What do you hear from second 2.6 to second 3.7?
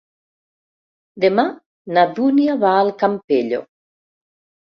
va al Campello.